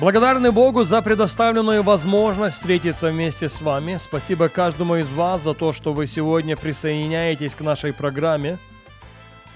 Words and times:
Благодарны 0.00 0.50
Богу 0.50 0.84
за 0.84 1.02
предоставленную 1.02 1.82
возможность 1.82 2.56
встретиться 2.56 3.10
вместе 3.10 3.50
с 3.50 3.60
вами. 3.60 3.98
Спасибо 3.98 4.48
каждому 4.48 4.96
из 4.96 5.06
вас 5.08 5.42
за 5.42 5.52
то, 5.52 5.74
что 5.74 5.92
вы 5.92 6.06
сегодня 6.06 6.56
присоединяетесь 6.56 7.54
к 7.54 7.60
нашей 7.60 7.92
программе. 7.92 8.56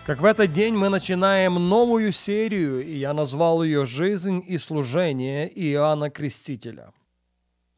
Как 0.05 0.21
в 0.21 0.25
этот 0.27 0.53
день 0.53 0.75
мы 0.75 0.91
начинаем 0.91 1.55
новую 1.55 2.13
серию, 2.13 2.87
и 2.87 2.95
я 2.99 3.15
назвал 3.15 3.63
ее 3.63 3.87
«Жизнь 3.87 4.45
и 4.47 4.59
служение 4.59 5.51
Иоанна 5.71 6.11
Крестителя». 6.11 6.93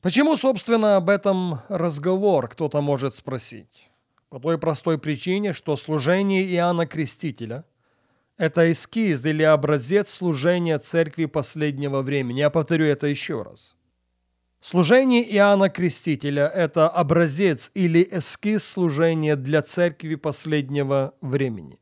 Почему, 0.02 0.36
собственно, 0.36 0.96
об 0.96 1.08
этом 1.08 1.60
разговор, 1.68 2.48
кто-то 2.48 2.80
может 2.80 3.14
спросить? 3.14 3.88
По 4.28 4.40
той 4.40 4.58
простой 4.58 4.98
причине, 4.98 5.52
что 5.52 5.76
служение 5.76 6.44
Иоанна 6.52 6.86
Крестителя– 6.86 7.64
это 8.36 8.70
эскиз 8.70 9.24
или 9.24 9.42
образец 9.42 10.10
служения 10.10 10.78
церкви 10.78 11.26
последнего 11.26 12.02
времени. 12.02 12.40
Я 12.40 12.50
повторю 12.50 12.86
это 12.86 13.06
еще 13.06 13.42
раз. 13.42 13.74
Служение 14.60 15.22
Иоанна 15.36 15.68
Крестителя– 15.68 16.46
это 16.54 16.88
образец 16.88 17.70
или 17.74 18.06
эскиз 18.10 18.64
служения 18.64 19.36
для 19.36 19.62
церкви 19.62 20.16
последнего 20.16 21.14
времени. 21.20 21.78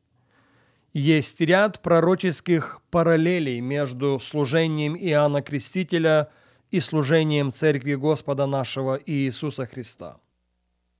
Есть 0.93 1.41
ряд 1.41 1.81
пророческих 1.81 2.81
параллелей 2.89 3.59
между 3.59 4.19
служением 4.19 4.95
Иоанна 4.95 5.41
Крестителя 5.41 6.29
и 6.71 6.79
служением 6.79 7.51
Церкви 7.51 7.95
Господа 7.95 8.45
нашего 8.45 8.99
Иисуса 9.05 9.65
Христа. 9.65 10.19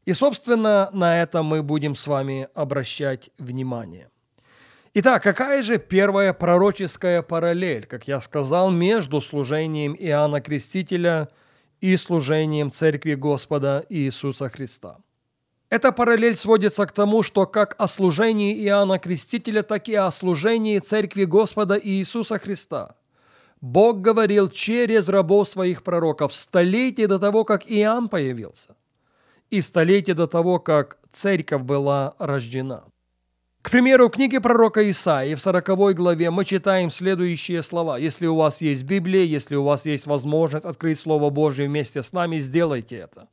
И, 0.05 0.13
собственно, 0.13 0.89
на 0.91 1.21
это 1.21 1.43
мы 1.43 1.63
будем 1.63 1.95
с 1.95 2.07
вами 2.07 2.49
обращать 2.53 3.29
внимание. 3.37 4.09
Итак, 4.97 5.23
какая 5.23 5.61
же 5.61 5.77
первая 5.77 6.31
пророческая 6.31 7.21
параллель, 7.21 7.85
как 7.85 8.07
я 8.07 8.21
сказал, 8.21 8.71
между 8.71 9.19
служением 9.19 9.93
Иоанна 9.93 10.39
Крестителя 10.39 11.27
и 11.81 11.97
служением 11.97 12.71
Церкви 12.71 13.15
Господа 13.15 13.85
Иисуса 13.89 14.47
Христа? 14.47 14.99
Эта 15.69 15.91
параллель 15.91 16.37
сводится 16.37 16.85
к 16.85 16.93
тому, 16.93 17.23
что 17.23 17.45
как 17.45 17.75
о 17.77 17.87
служении 17.87 18.57
Иоанна 18.63 18.97
Крестителя, 18.97 19.63
так 19.63 19.89
и 19.89 19.95
о 19.95 20.09
служении 20.11 20.79
Церкви 20.79 21.25
Господа 21.25 21.77
Иисуса 21.77 22.39
Христа. 22.39 22.95
Бог 23.59 23.99
говорил 23.99 24.47
через 24.47 25.09
рабов 25.09 25.49
своих 25.49 25.83
пророков 25.83 26.31
столетие 26.31 27.07
до 27.07 27.19
того, 27.19 27.43
как 27.43 27.69
Иоанн 27.69 28.07
появился, 28.07 28.77
и 29.49 29.59
столетие 29.59 30.15
до 30.15 30.27
того, 30.27 30.59
как 30.59 30.99
Церковь 31.11 31.63
была 31.63 32.15
рождена. 32.17 32.85
К 33.65 33.71
примеру, 33.71 34.09
в 34.09 34.11
книге 34.11 34.41
пророка 34.41 34.87
Исаии 34.91 35.33
в 35.33 35.39
40 35.39 35.95
главе 35.95 36.29
мы 36.29 36.45
читаем 36.45 36.91
следующие 36.91 37.63
слова. 37.63 37.97
Если 37.97 38.27
у 38.27 38.35
вас 38.35 38.61
есть 38.61 38.83
Библия, 38.83 39.23
если 39.23 39.55
у 39.55 39.63
вас 39.63 39.87
есть 39.87 40.05
возможность 40.05 40.67
открыть 40.67 40.99
Слово 40.99 41.31
Божье 41.31 41.67
вместе 41.67 42.03
с 42.03 42.13
нами, 42.13 42.37
сделайте 42.37 42.97
это. 42.97 43.27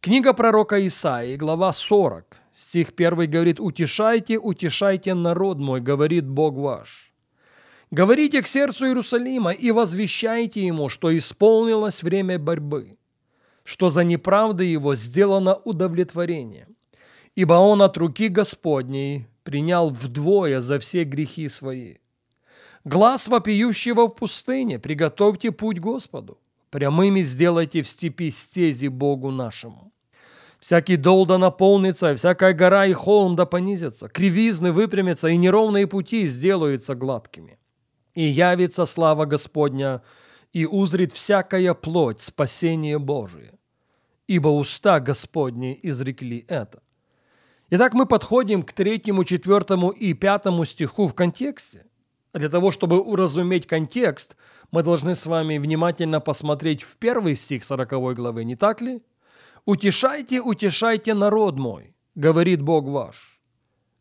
Книга 0.00 0.32
пророка 0.32 0.86
Исаии, 0.86 1.36
глава 1.36 1.72
40, 1.72 2.38
стих 2.54 2.94
1 2.96 3.30
говорит, 3.30 3.60
«Утешайте, 3.60 4.38
утешайте 4.38 5.12
народ 5.12 5.58
мой, 5.58 5.82
говорит 5.82 6.26
Бог 6.26 6.54
ваш». 6.54 7.12
Говорите 7.90 8.40
к 8.40 8.46
сердцу 8.46 8.86
Иерусалима 8.86 9.50
и 9.50 9.72
возвещайте 9.72 10.64
ему, 10.64 10.88
что 10.88 11.14
исполнилось 11.14 12.02
время 12.02 12.38
борьбы, 12.38 12.96
что 13.64 13.90
за 13.90 14.04
неправды 14.04 14.64
его 14.64 14.94
сделано 14.94 15.54
удовлетворение, 15.54 16.66
ибо 17.34 17.52
он 17.54 17.82
от 17.82 17.98
руки 17.98 18.28
Господней 18.28 19.26
принял 19.42 19.90
вдвое 19.90 20.60
за 20.60 20.78
все 20.78 21.04
грехи 21.04 21.48
свои. 21.48 21.96
Глаз 22.84 23.28
вопиющего 23.28 24.08
в 24.08 24.14
пустыне, 24.14 24.78
приготовьте 24.78 25.52
путь 25.52 25.78
Господу, 25.78 26.38
прямыми 26.70 27.22
сделайте 27.22 27.82
в 27.82 27.86
степи 27.86 28.30
стези 28.30 28.88
Богу 28.88 29.30
нашему. 29.30 29.92
Всякий 30.60 30.96
дол 30.96 31.26
да 31.26 31.38
наполнится, 31.38 32.14
всякая 32.14 32.52
гора 32.52 32.86
и 32.86 32.92
холм 32.92 33.34
да 33.34 33.46
понизятся, 33.46 34.08
кривизны 34.08 34.72
выпрямятся, 34.72 35.28
и 35.28 35.36
неровные 35.36 35.86
пути 35.86 36.26
сделаются 36.26 36.94
гладкими. 36.94 37.58
И 38.14 38.24
явится 38.24 38.84
слава 38.84 39.24
Господня, 39.24 40.02
и 40.52 40.66
узрит 40.66 41.12
всякая 41.12 41.74
плоть 41.74 42.20
спасение 42.20 42.98
Божие. 42.98 43.52
Ибо 44.26 44.48
уста 44.48 45.00
Господни 45.00 45.78
изрекли 45.82 46.44
это. 46.48 46.82
Итак, 47.72 47.94
мы 47.94 48.04
подходим 48.04 48.64
к 48.64 48.72
третьему, 48.72 49.22
четвертому 49.22 49.90
и 49.90 50.12
пятому 50.12 50.64
стиху 50.64 51.06
в 51.06 51.14
контексте. 51.14 51.86
Для 52.34 52.48
того, 52.48 52.72
чтобы 52.72 53.00
уразуметь 53.00 53.68
контекст, 53.68 54.36
мы 54.72 54.82
должны 54.82 55.14
с 55.14 55.24
вами 55.24 55.56
внимательно 55.58 56.18
посмотреть 56.20 56.82
в 56.82 56.96
первый 56.96 57.36
стих 57.36 57.62
40 57.62 58.16
главы, 58.16 58.44
не 58.44 58.56
так 58.56 58.80
ли? 58.80 59.02
«Утешайте, 59.66 60.40
утешайте 60.40 61.14
народ 61.14 61.58
мой, 61.58 61.94
говорит 62.16 62.60
Бог 62.60 62.86
ваш. 62.86 63.40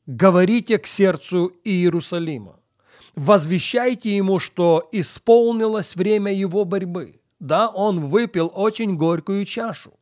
Говорите 0.08 0.80
к 0.80 0.88
сердцу 0.88 1.52
Иерусалима. 1.64 2.60
Возвещайте 3.16 4.16
ему, 4.16 4.40
что 4.40 4.90
исполнилось 4.92 5.96
время 5.96 6.34
его 6.34 6.66
борьбы. 6.66 7.22
Да, 7.40 7.68
он 7.68 8.08
выпил 8.08 8.52
очень 8.52 8.96
горькую 8.96 9.46
чашу, 9.46 9.94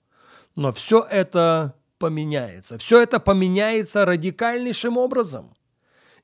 но 0.56 0.72
все 0.72 1.01
это 1.01 1.75
поменяется. 1.97 2.77
Все 2.77 3.01
это 3.01 3.19
поменяется 3.19 4.05
радикальнейшим 4.05 4.97
образом. 4.97 5.53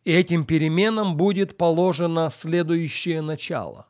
И 0.03 0.11
этим 0.11 0.45
переменам 0.45 1.15
будет 1.15 1.57
положено 1.57 2.29
следующее 2.29 3.21
начало. 3.21 3.87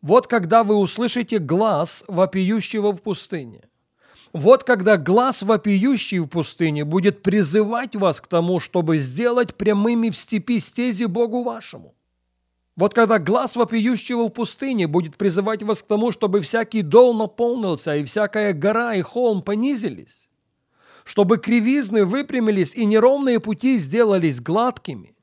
Вот 0.00 0.26
когда 0.26 0.64
вы 0.64 0.76
услышите 0.76 1.38
глаз 1.38 2.04
вопиющего 2.08 2.92
в 2.92 3.02
пустыне. 3.02 3.62
Вот 4.32 4.64
когда 4.64 4.96
глаз 4.96 5.42
вопиющий 5.42 6.18
в 6.20 6.26
пустыне 6.26 6.84
будет 6.84 7.22
призывать 7.22 7.94
вас 7.94 8.20
к 8.20 8.26
тому, 8.26 8.60
чтобы 8.60 8.98
сделать 8.98 9.54
прямыми 9.54 10.10
в 10.10 10.16
степи 10.16 10.58
стези 10.58 11.04
Богу 11.04 11.42
вашему. 11.42 11.94
Вот 12.74 12.94
когда 12.94 13.18
глаз 13.18 13.54
вопиющего 13.56 14.24
в 14.24 14.30
пустыне 14.30 14.86
будет 14.86 15.16
призывать 15.16 15.62
вас 15.62 15.82
к 15.82 15.86
тому, 15.86 16.10
чтобы 16.10 16.40
всякий 16.40 16.80
дол 16.80 17.12
наполнился, 17.12 17.96
и 17.96 18.04
всякая 18.04 18.54
гора 18.54 18.94
и 18.94 19.02
холм 19.02 19.42
понизились, 19.42 20.30
чтобы 21.04 21.38
кривизны 21.38 22.04
выпрямились 22.04 22.74
и 22.74 22.84
неровные 22.84 23.40
пути 23.40 23.78
сделались 23.78 24.40
гладкими. 24.40 25.14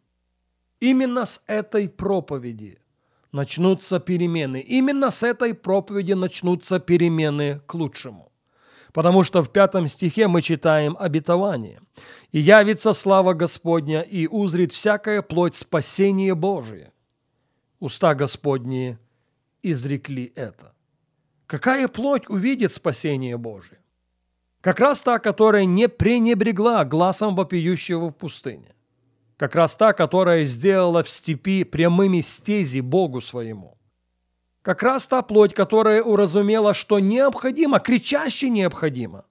Именно 0.80 1.26
с 1.26 1.42
этой 1.48 1.90
проповеди 1.90 2.80
начнутся 3.32 4.00
перемены. 4.00 4.60
Именно 4.62 5.12
с 5.12 5.24
этой 5.24 5.54
проповеди 5.54 6.14
начнутся 6.14 6.80
перемены 6.80 7.62
к 7.66 7.74
лучшему. 7.74 8.32
Потому 8.94 9.24
что 9.24 9.44
в 9.44 9.52
пятом 9.52 9.88
стихе 9.88 10.28
мы 10.28 10.42
читаем 10.42 10.98
обетование. 11.00 11.82
«И 12.32 12.40
явится 12.40 12.94
слава 12.94 13.34
Господня, 13.34 14.02
и 14.02 14.28
узрит 14.28 14.72
всякая 14.72 15.22
плоть 15.22 15.56
спасение 15.56 16.34
Божие». 16.34 16.92
Уста 17.80 18.16
Господние 18.16 19.00
изрекли 19.62 20.32
это. 20.36 20.74
Какая 21.46 21.88
плоть 21.88 22.30
увидит 22.30 22.72
спасение 22.72 23.38
Божие? 23.38 23.80
Как 24.62 24.80
раз 24.80 25.00
та, 25.00 25.20
которая 25.20 25.66
не 25.66 25.88
пренебрегла 25.88 26.84
глазом 26.84 27.36
вопиющего 27.36 28.10
в 28.10 28.12
пустыне. 28.12 28.76
Как 29.38 29.56
раз 29.56 29.76
та, 29.78 29.94
которая 29.94 30.44
сделала 30.44 31.02
в 31.02 31.10
степи 31.10 31.64
прямыми 31.64 32.20
стези 32.20 32.82
Богу 32.82 33.22
своему. 33.22 33.78
Как 34.62 34.84
раз 34.84 35.08
та 35.08 35.22
плоть, 35.22 35.54
которая 35.54 36.04
уразумела, 36.04 36.74
что 36.74 37.00
необходимо, 37.00 37.80
кричаще 37.80 38.50
необходимо, 38.50 39.26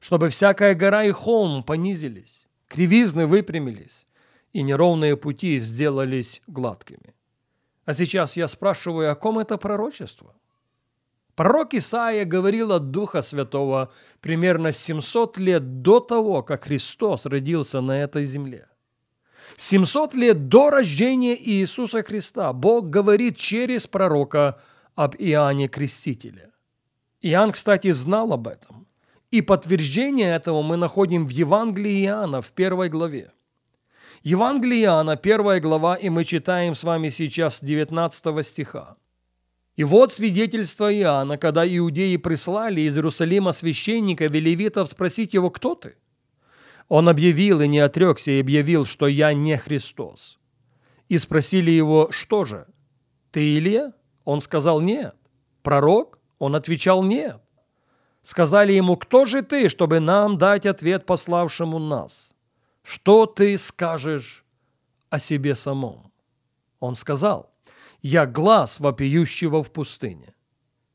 чтобы 0.00 0.30
всякая 0.30 0.74
гора 0.74 1.04
и 1.04 1.12
холм 1.12 1.62
понизились, 1.62 2.48
кривизны 2.66 3.26
выпрямились, 3.26 4.06
и 4.52 4.62
неровные 4.62 5.16
пути 5.16 5.60
сделались 5.60 6.42
гладкими. 6.48 7.14
А 7.84 7.94
сейчас 7.94 8.36
я 8.36 8.48
спрашиваю, 8.48 9.12
о 9.12 9.14
ком 9.14 9.38
это 9.38 9.56
пророчество? 9.58 10.34
Пророк 11.34 11.72
Исаия 11.72 12.24
говорил 12.26 12.72
от 12.72 12.90
Духа 12.90 13.22
Святого 13.22 13.90
примерно 14.20 14.72
700 14.72 15.38
лет 15.38 15.82
до 15.82 16.00
того, 16.00 16.42
как 16.42 16.64
Христос 16.64 17.24
родился 17.24 17.80
на 17.80 18.02
этой 18.02 18.24
земле. 18.24 18.68
700 19.56 20.14
лет 20.14 20.48
до 20.48 20.70
рождения 20.70 21.36
Иисуса 21.36 22.02
Христа 22.02 22.52
Бог 22.52 22.90
говорит 22.90 23.36
через 23.36 23.86
пророка 23.86 24.60
об 24.94 25.14
Иоанне 25.16 25.68
Крестителе. 25.68 26.50
Иоанн, 27.22 27.52
кстати, 27.52 27.90
знал 27.92 28.32
об 28.32 28.48
этом. 28.48 28.86
И 29.30 29.40
подтверждение 29.40 30.34
этого 30.34 30.62
мы 30.62 30.76
находим 30.76 31.26
в 31.26 31.30
Евангелии 31.30 32.04
Иоанна 32.04 32.42
в 32.42 32.52
первой 32.52 32.90
главе. 32.90 33.32
Евангелие 34.22 34.82
Иоанна, 34.82 35.16
первая 35.16 35.60
глава, 35.60 35.96
и 35.96 36.10
мы 36.10 36.24
читаем 36.24 36.74
с 36.74 36.84
вами 36.84 37.08
сейчас 37.08 37.60
19 37.62 38.46
стиха. 38.46 38.96
И 39.76 39.84
вот 39.84 40.12
свидетельство 40.12 40.94
Иоанна, 40.94 41.38
когда 41.38 41.66
иудеи 41.66 42.16
прислали 42.16 42.82
из 42.82 42.96
Иерусалима 42.96 43.52
священника 43.52 44.26
Велевитов 44.26 44.88
спросить 44.88 45.32
его, 45.32 45.50
кто 45.50 45.74
ты? 45.74 45.96
Он 46.88 47.08
объявил 47.08 47.62
и 47.62 47.68
не 47.68 47.78
отрекся, 47.78 48.32
и 48.32 48.40
объявил, 48.40 48.84
что 48.84 49.06
я 49.06 49.32
не 49.32 49.56
Христос. 49.56 50.38
И 51.08 51.16
спросили 51.18 51.70
его, 51.70 52.10
что 52.10 52.44
же, 52.44 52.66
ты 53.30 53.56
Илья? 53.56 53.94
Он 54.24 54.40
сказал, 54.40 54.80
нет. 54.80 55.16
Пророк? 55.62 56.18
Он 56.38 56.54
отвечал, 56.54 57.02
нет. 57.02 57.40
Сказали 58.22 58.72
ему, 58.72 58.96
кто 58.96 59.24
же 59.24 59.42
ты, 59.42 59.68
чтобы 59.68 60.00
нам 60.00 60.36
дать 60.36 60.66
ответ 60.66 61.06
пославшему 61.06 61.78
нас? 61.78 62.34
Что 62.82 63.26
ты 63.26 63.56
скажешь 63.56 64.44
о 65.08 65.18
себе 65.18 65.56
самом? 65.56 66.12
Он 66.78 66.94
сказал, 66.94 67.51
я 68.02 68.26
глаз 68.26 68.80
вопиющего 68.80 69.62
в 69.62 69.72
пустыне. 69.72 70.34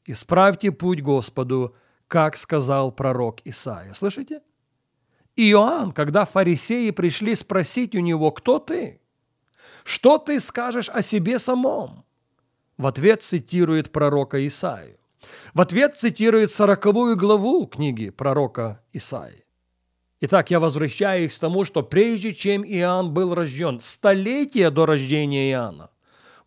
Исправьте 0.06 0.72
путь 0.72 1.02
Господу, 1.02 1.76
как 2.08 2.38
сказал 2.38 2.92
пророк 2.92 3.40
Исаия. 3.46 3.94
Слышите? 3.94 4.42
Иоанн, 5.36 5.92
когда 5.92 6.26
фарисеи 6.26 6.92
пришли 6.92 7.36
спросить 7.36 7.96
у 7.96 8.00
него, 8.00 8.32
кто 8.32 8.60
ты? 8.60 9.02
Что 9.84 10.18
ты 10.18 10.40
скажешь 10.40 10.90
о 10.90 11.02
себе 11.02 11.40
самом? 11.40 12.06
В 12.78 12.88
ответ 12.88 13.22
цитирует 13.22 13.92
пророка 13.92 14.46
Исаию. 14.46 14.98
В 15.54 15.62
ответ 15.62 15.96
цитирует 15.96 16.52
сороковую 16.52 17.18
главу 17.18 17.66
книги 17.68 18.10
пророка 18.10 18.82
Исаии. 18.94 19.46
Итак, 20.20 20.50
я 20.50 20.60
возвращаюсь 20.60 21.38
к 21.38 21.40
тому, 21.40 21.64
что 21.64 21.84
прежде 21.84 22.34
чем 22.34 22.64
Иоанн 22.64 23.14
был 23.14 23.36
рожден, 23.36 23.80
столетия 23.80 24.72
до 24.72 24.86
рождения 24.86 25.52
Иоанна, 25.52 25.92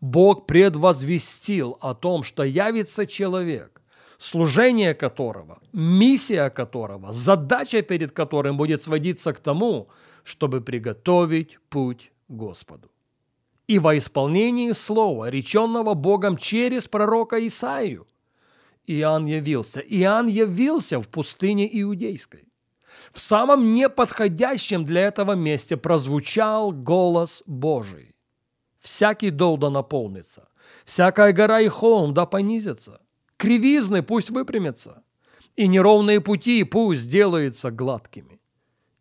Бог 0.00 0.46
предвозвестил 0.46 1.76
о 1.80 1.94
том, 1.94 2.22
что 2.22 2.42
явится 2.42 3.06
человек, 3.06 3.82
служение 4.18 4.94
которого, 4.94 5.60
миссия 5.72 6.50
которого, 6.50 7.12
задача 7.12 7.82
перед 7.82 8.12
которым 8.12 8.56
будет 8.56 8.82
сводиться 8.82 9.32
к 9.32 9.40
тому, 9.40 9.88
чтобы 10.24 10.60
приготовить 10.60 11.58
путь 11.68 12.12
Господу. 12.28 12.90
И 13.66 13.78
во 13.78 13.96
исполнении 13.96 14.72
слова, 14.72 15.30
реченного 15.30 15.94
Богом 15.94 16.36
через 16.36 16.88
пророка 16.88 17.46
Исаию, 17.46 18.06
Иоанн 18.86 19.26
явился. 19.26 19.80
Иоанн 19.80 20.26
явился 20.26 21.00
в 21.00 21.08
пустыне 21.08 21.68
Иудейской. 21.80 22.48
В 23.12 23.20
самом 23.20 23.74
неподходящем 23.74 24.84
для 24.84 25.02
этого 25.02 25.32
месте 25.32 25.76
прозвучал 25.76 26.72
голос 26.72 27.42
Божий. 27.46 28.09
«Всякий 28.80 29.30
дол 29.30 29.58
да 29.58 29.70
наполнится, 29.70 30.48
всякая 30.84 31.32
гора 31.32 31.60
и 31.60 31.68
холм 31.68 32.14
да 32.14 32.26
понизится, 32.26 33.00
кривизны 33.36 34.02
пусть 34.02 34.30
выпрямятся, 34.30 35.02
и 35.56 35.68
неровные 35.68 36.20
пути 36.20 36.64
пусть 36.64 37.08
делаются 37.08 37.70
гладкими. 37.70 38.40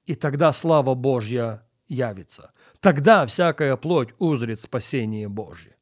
И 0.05 0.15
тогда 0.15 0.51
слава 0.51 0.95
Божья 0.95 1.65
явится. 1.87 2.51
Тогда 2.79 3.25
всякая 3.25 3.75
плоть 3.75 4.09
узрит 4.17 4.59
спасение 4.59 5.27
Божье. 5.27 5.75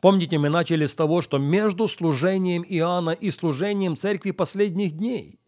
Помните, 0.00 0.38
мы 0.38 0.48
начали 0.48 0.86
с 0.86 0.94
того, 0.94 1.22
что 1.22 1.38
между 1.38 1.86
служением 1.88 2.64
Иоанна 2.68 3.10
и 3.10 3.30
служением 3.30 3.96
церкви 3.96 4.32
последних 4.32 4.92
дней, 4.92 5.38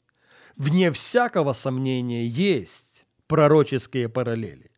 вне 0.56 0.92
всякого 0.92 1.52
сомнения, 1.52 2.26
есть 2.26 3.04
пророческие 3.26 4.08
параллели. 4.08 4.70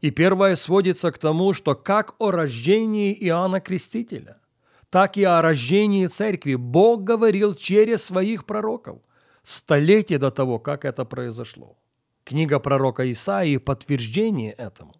И 0.00 0.10
первое 0.10 0.56
сводится 0.56 1.10
к 1.10 1.18
тому, 1.18 1.52
что 1.54 1.74
как 1.74 2.14
о 2.18 2.30
рождении 2.30 3.16
Иоанна 3.26 3.60
Крестителя, 3.60 4.40
так 4.90 5.16
и 5.16 5.24
о 5.24 5.42
рождении 5.42 6.06
церкви 6.06 6.54
Бог 6.54 7.04
говорил 7.04 7.54
через 7.54 8.04
своих 8.04 8.44
пророков 8.44 8.98
столетия 9.42 10.18
до 10.18 10.30
того, 10.30 10.58
как 10.58 10.84
это 10.84 11.04
произошло. 11.04 11.76
Книга 12.24 12.58
пророка 12.58 13.10
Исаии– 13.10 13.56
подтверждение 13.58 14.52
этому. 14.52 14.94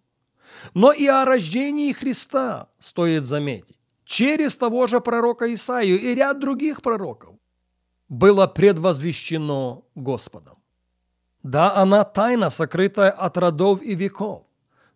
Но 0.73 0.91
и 0.91 1.07
о 1.07 1.25
рождении 1.25 1.91
Христа 1.91 2.69
стоит 2.79 3.23
заметить 3.23 3.77
через 4.07 4.55
того 4.55 4.87
же 4.87 5.01
пророка 5.01 5.53
Исаию 5.53 5.99
и 5.99 6.15
ряд 6.15 6.39
других 6.39 6.81
пророков 6.81 7.35
было 8.09 8.47
предвозвещено 8.47 9.83
Господом. 9.95 10.55
Да, 11.43 11.75
она 11.75 12.03
тайна, 12.03 12.49
сокрытая 12.49 13.11
от 13.11 13.37
родов 13.37 13.81
и 13.81 13.95
веков, 13.95 14.46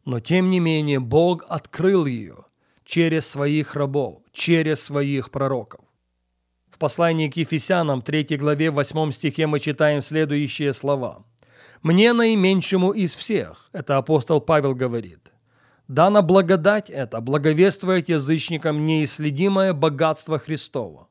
но 0.06 0.19
тем 0.19 0.50
не 0.50 0.59
менее 0.59 1.00
Бог 1.00 1.45
открыл 1.48 2.06
ее 2.06 2.45
через 2.86 3.27
своих 3.27 3.75
рабов, 3.75 4.19
через 4.31 4.83
своих 4.83 5.31
пророков. 5.31 5.81
В 6.69 6.77
послании 6.77 7.30
к 7.30 7.38
Ефесянам, 7.38 8.01
3 8.01 8.38
главе, 8.38 8.71
8 8.71 9.12
стихе 9.12 9.48
мы 9.48 9.59
читаем 9.59 10.01
следующие 10.01 10.74
слова. 10.74 11.24
«Мне 11.83 12.13
наименьшему 12.13 12.92
из 12.92 13.15
всех», 13.15 13.69
это 13.71 13.98
апостол 13.98 14.42
Павел 14.42 14.75
говорит, 14.75 15.31
Дана 15.88 16.21
благодать 16.21 16.89
это, 16.89 17.19
благовествовать 17.19 18.07
язычникам 18.07 18.86
неисследимое 18.86 19.74
богатство 19.74 20.39
Христова 20.39 21.09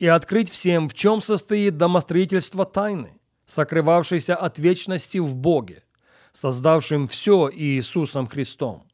и 0.00 0.06
открыть 0.08 0.50
всем, 0.50 0.88
в 0.88 0.94
чем 0.94 1.20
состоит 1.20 1.76
домостроительство 1.76 2.64
тайны, 2.64 3.20
сокрывавшейся 3.46 4.34
от 4.34 4.58
вечности 4.58 5.18
в 5.18 5.36
Боге, 5.36 5.84
создавшим 6.32 7.08
все 7.08 7.50
Иисусом 7.52 8.26
Христом, 8.26 8.84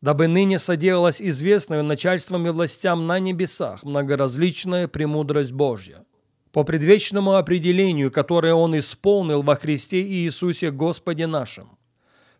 дабы 0.00 0.26
ныне 0.28 0.58
соделалась 0.58 1.20
известной 1.20 1.82
начальством 1.82 2.46
и 2.46 2.50
властям 2.50 3.06
на 3.06 3.18
небесах 3.18 3.82
многоразличная 3.84 4.88
премудрость 4.88 5.52
Божья, 5.52 6.04
по 6.52 6.64
предвечному 6.64 7.34
определению, 7.34 8.10
которое 8.10 8.54
Он 8.54 8.78
исполнил 8.78 9.42
во 9.42 9.56
Христе 9.56 10.02
Иисусе 10.02 10.70
Господе 10.70 11.26
нашим– 11.26 11.78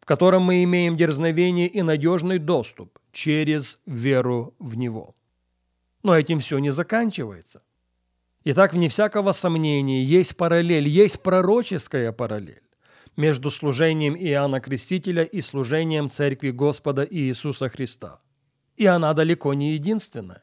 в 0.04 0.06
котором 0.06 0.42
мы 0.42 0.62
имеем 0.64 0.96
дерзновение 0.96 1.66
и 1.66 1.80
надежный 1.80 2.38
доступ 2.38 2.98
через 3.10 3.78
веру 3.86 4.54
в 4.58 4.76
Него. 4.76 5.14
Но 6.02 6.14
этим 6.14 6.40
все 6.40 6.58
не 6.58 6.72
заканчивается. 6.72 7.62
Итак, 8.44 8.74
вне 8.74 8.90
всякого 8.90 9.32
сомнения, 9.32 10.04
есть 10.04 10.36
параллель, 10.36 10.86
есть 10.86 11.22
пророческая 11.22 12.12
параллель 12.12 12.60
между 13.16 13.50
служением 13.50 14.16
Иоанна 14.16 14.60
Крестителя 14.60 15.22
и 15.22 15.40
служением 15.40 16.10
Церкви 16.10 16.50
Господа 16.50 17.06
Иисуса 17.08 17.68
Христа. 17.68 18.20
И 18.76 18.86
она 18.86 19.14
далеко 19.14 19.54
не 19.54 19.74
единственная. 19.74 20.42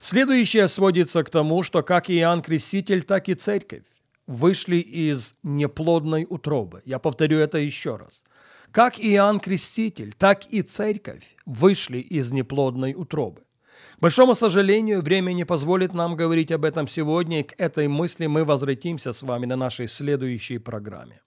Следующее 0.00 0.68
сводится 0.68 1.22
к 1.24 1.30
тому, 1.30 1.62
что 1.62 1.82
как 1.82 2.10
Иоанн 2.10 2.42
Креститель, 2.42 3.02
так 3.02 3.28
и 3.28 3.34
Церковь 3.34 3.84
вышли 4.26 4.76
из 4.76 5.34
неплодной 5.42 6.26
утробы. 6.28 6.82
Я 6.84 6.98
повторю 6.98 7.38
это 7.38 7.58
еще 7.58 7.96
раз. 7.96 8.22
Как 8.70 9.00
Иоанн 9.00 9.40
Креститель, 9.40 10.12
так 10.12 10.46
и 10.46 10.62
Церковь 10.62 11.24
вышли 11.46 11.98
из 11.98 12.30
неплодной 12.30 12.94
утробы. 12.94 13.42
К 13.96 14.00
большому 14.00 14.34
сожалению, 14.34 15.02
время 15.02 15.32
не 15.32 15.44
позволит 15.44 15.94
нам 15.94 16.14
говорить 16.14 16.52
об 16.52 16.64
этом 16.64 16.86
сегодня, 16.86 17.40
и 17.40 17.42
к 17.42 17.54
этой 17.58 17.88
мысли 17.88 18.26
мы 18.26 18.44
возвратимся 18.44 19.12
с 19.12 19.22
вами 19.22 19.46
на 19.46 19.56
нашей 19.56 19.88
следующей 19.88 20.58
программе. 20.58 21.20